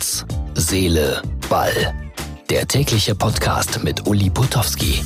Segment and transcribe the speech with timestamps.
[0.00, 1.92] Herz, Seele, Ball.
[2.48, 5.02] Der tägliche Podcast mit Uli Putowski.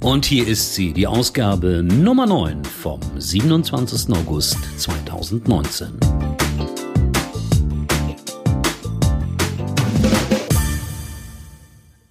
[0.00, 4.14] Und hier ist sie, die Ausgabe Nummer 9 vom 27.
[4.14, 5.88] August 2019.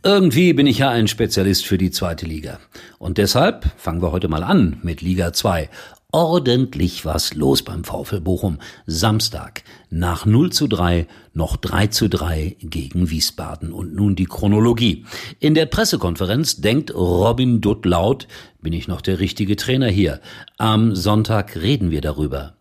[0.01, 2.59] Irgendwie bin ich ja ein Spezialist für die zweite Liga.
[2.97, 5.69] Und deshalb fangen wir heute mal an mit Liga 2
[6.11, 8.59] ordentlich was los beim VfL Bochum.
[8.85, 13.71] Samstag nach 0 zu 3 noch 3 zu 3 gegen Wiesbaden.
[13.71, 15.05] Und nun die Chronologie.
[15.39, 18.27] In der Pressekonferenz denkt Robin Dutt laut,
[18.61, 20.19] bin ich noch der richtige Trainer hier.
[20.57, 22.55] Am Sonntag reden wir darüber.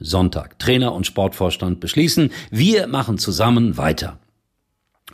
[0.00, 0.58] Sonntag.
[0.58, 4.18] Trainer und Sportvorstand beschließen, wir machen zusammen weiter.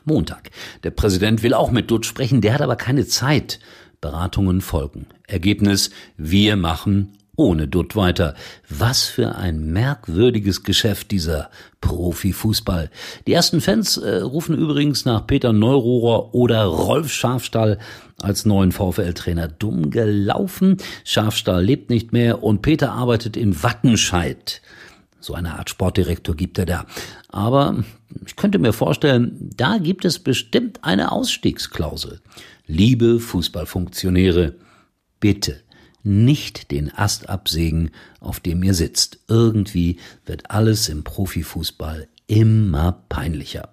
[0.04, 0.50] Montag.
[0.84, 3.58] Der Präsident will auch mit Dutt sprechen, der hat aber keine Zeit.
[4.00, 5.06] Beratungen folgen.
[5.26, 8.34] Ergebnis, wir machen ohne Dutt weiter.
[8.68, 11.50] Was für ein merkwürdiges Geschäft dieser
[11.80, 12.90] Profifußball.
[13.26, 17.78] Die ersten Fans äh, rufen übrigens nach Peter Neurohrer oder Rolf Schafstall
[18.20, 19.48] als neuen VfL-Trainer.
[19.48, 20.78] Dumm gelaufen.
[21.04, 24.62] Schafstall lebt nicht mehr und Peter arbeitet in Wattenscheid.
[25.20, 26.86] So eine Art Sportdirektor gibt er da.
[27.28, 27.84] Aber
[28.24, 32.20] ich könnte mir vorstellen, da gibt es bestimmt eine Ausstiegsklausel.
[32.66, 34.54] Liebe Fußballfunktionäre,
[35.20, 35.62] bitte
[36.06, 37.90] nicht den Ast absägen,
[38.20, 39.18] auf dem ihr sitzt.
[39.28, 43.68] Irgendwie wird alles im Profifußball immer peinlicher.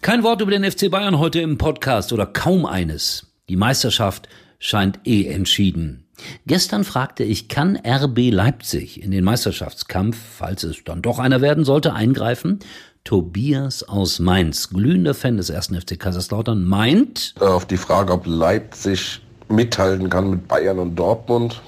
[0.00, 3.28] Kein Wort über den FC Bayern heute im Podcast oder kaum eines.
[3.48, 6.04] Die Meisterschaft scheint eh entschieden.
[6.46, 11.64] Gestern fragte ich, kann RB Leipzig in den Meisterschaftskampf, falls es dann doch einer werden
[11.64, 12.60] sollte, eingreifen?
[13.04, 17.34] Tobias aus Mainz, glühender Fan des ersten FC Kaiserslautern, meint.
[17.40, 21.62] Auf die Frage, ob Leipzig mithalten kann mit Bayern und Dortmund.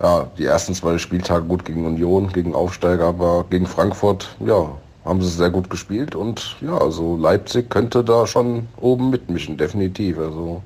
[0.00, 4.68] Ja, die ersten zwei Spieltage gut gegen Union, gegen Aufsteiger, aber gegen Frankfurt, ja,
[5.04, 10.18] haben sie sehr gut gespielt und ja, also Leipzig könnte da schon oben mitmischen, definitiv.
[10.18, 10.62] Also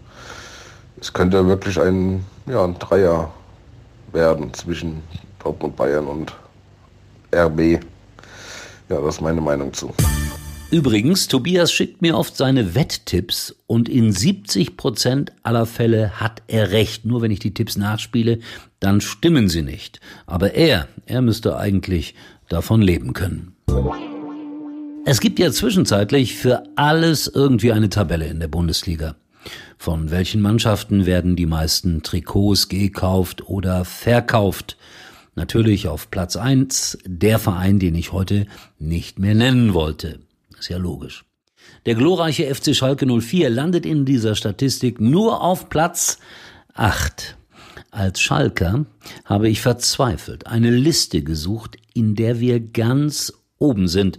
[1.01, 3.31] es könnte wirklich ein, ja, ein Dreier
[4.13, 5.03] werden zwischen
[5.43, 6.35] Dortmund, Bayern und
[7.35, 7.81] RB.
[8.89, 9.93] Ja, das ist meine Meinung zu.
[10.73, 16.73] Übrigens, Tobias schickt mir oft seine Wetttipps und in 70 Prozent aller Fälle hat er
[16.73, 17.05] recht.
[17.05, 18.41] Nur wenn ich die Tipps nachspiele,
[18.81, 20.01] dann stimmen sie nicht.
[20.27, 22.15] Aber er, er müsste eigentlich
[22.49, 23.55] davon leben können.
[25.05, 29.15] Es gibt ja zwischenzeitlich für alles irgendwie eine Tabelle in der Bundesliga.
[29.79, 34.77] Von welchen Mannschaften werden die meisten Trikots gekauft oder verkauft?
[35.37, 38.47] Natürlich auf Platz eins der Verein, den ich heute
[38.81, 40.26] nicht mehr nennen wollte.
[40.59, 41.25] Ist ja logisch.
[41.85, 46.19] Der glorreiche FC Schalke 04 landet in dieser Statistik nur auf Platz
[46.75, 47.37] 8.
[47.91, 48.87] Als Schalker
[49.25, 54.19] habe ich verzweifelt eine Liste gesucht, in der wir ganz oben sind.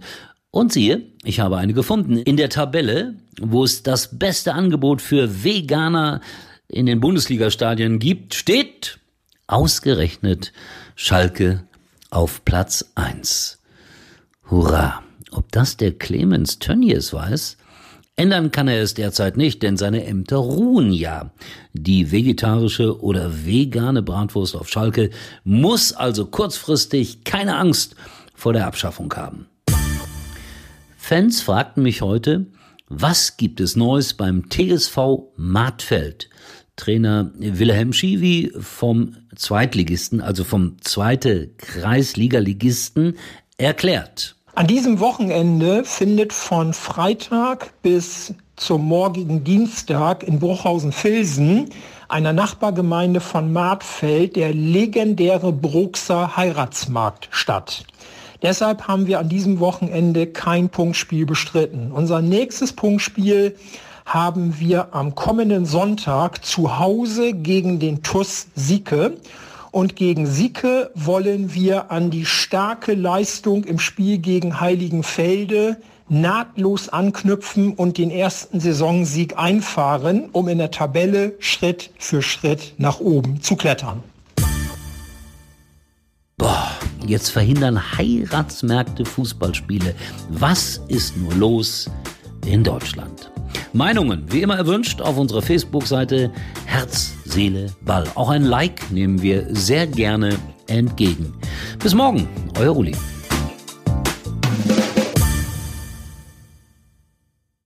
[0.50, 2.16] Und siehe, ich habe eine gefunden.
[2.16, 6.20] In der Tabelle, wo es das beste Angebot für Veganer
[6.68, 8.98] in den Bundesliga-Stadien gibt, steht
[9.46, 10.52] ausgerechnet
[10.96, 11.64] Schalke
[12.10, 13.58] auf Platz 1.
[14.50, 15.02] Hurra!
[15.30, 17.56] Ob das der Clemens Tönnies weiß?
[18.16, 21.30] Ändern kann er es derzeit nicht, denn seine Ämter ruhen ja.
[21.72, 25.10] Die vegetarische oder vegane Bratwurst auf Schalke
[25.44, 27.94] muss also kurzfristig keine Angst
[28.34, 29.46] vor der Abschaffung haben.
[30.96, 32.46] Fans fragten mich heute,
[32.88, 36.28] was gibt es Neues beim TSV Martfeld?
[36.74, 43.16] Trainer Wilhelm Schiwi vom Zweitligisten, also vom zweite Kreisligaligisten,
[43.58, 44.37] erklärt.
[44.58, 51.70] An diesem Wochenende findet von Freitag bis zum morgigen Dienstag in Bruchhausen-Filsen,
[52.08, 57.84] einer Nachbargemeinde von Martfeld, der legendäre Bruxer Heiratsmarkt statt.
[58.42, 61.92] Deshalb haben wir an diesem Wochenende kein Punktspiel bestritten.
[61.92, 63.54] Unser nächstes Punktspiel
[64.06, 69.18] haben wir am kommenden Sonntag zu Hause gegen den TUS Sieke.
[69.78, 75.76] Und gegen Sieke wollen wir an die starke Leistung im Spiel gegen Heiligenfelde
[76.08, 82.98] nahtlos anknüpfen und den ersten Saisonsieg einfahren, um in der Tabelle Schritt für Schritt nach
[82.98, 84.02] oben zu klettern.
[86.38, 86.72] Boah,
[87.06, 89.94] jetzt verhindern Heiratsmärkte Fußballspiele.
[90.28, 91.88] Was ist nur los
[92.44, 93.30] in Deutschland?
[93.72, 96.32] Meinungen, wie immer erwünscht, auf unserer Facebook-Seite
[96.66, 98.04] Herz, Seele, Ball.
[98.14, 100.36] Auch ein Like nehmen wir sehr gerne
[100.66, 101.34] entgegen.
[101.78, 102.28] Bis morgen,
[102.58, 102.92] euer Uli.